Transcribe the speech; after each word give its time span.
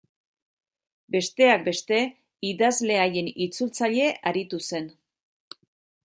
Besteak 1.15 1.65
beste, 1.67 1.99
idazle 2.51 2.97
haien 3.01 3.29
itzultzaile 3.47 4.07
aritu 4.31 4.61
zen. 4.71 4.89